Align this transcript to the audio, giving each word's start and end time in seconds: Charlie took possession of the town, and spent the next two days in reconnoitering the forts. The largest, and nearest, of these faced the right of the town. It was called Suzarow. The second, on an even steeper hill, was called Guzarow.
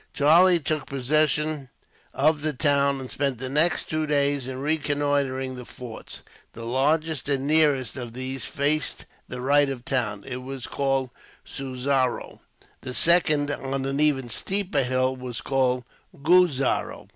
Charlie 0.13 0.59
took 0.59 0.87
possession 0.87 1.69
of 2.11 2.41
the 2.41 2.53
town, 2.53 2.99
and 2.99 3.11
spent 3.11 3.37
the 3.37 3.49
next 3.49 3.83
two 3.87 4.07
days 4.07 4.47
in 4.47 4.57
reconnoitering 4.59 5.53
the 5.53 5.63
forts. 5.63 6.23
The 6.53 6.65
largest, 6.65 7.29
and 7.29 7.45
nearest, 7.45 7.95
of 7.97 8.13
these 8.13 8.43
faced 8.43 9.05
the 9.27 9.41
right 9.41 9.69
of 9.69 9.85
the 9.85 9.89
town. 9.91 10.23
It 10.25 10.37
was 10.37 10.65
called 10.65 11.11
Suzarow. 11.45 12.39
The 12.81 12.95
second, 12.95 13.51
on 13.51 13.85
an 13.85 13.99
even 13.99 14.27
steeper 14.31 14.81
hill, 14.81 15.15
was 15.15 15.39
called 15.39 15.83
Guzarow. 16.19 17.07